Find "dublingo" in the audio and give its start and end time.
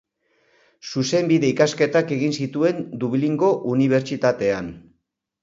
3.05-3.51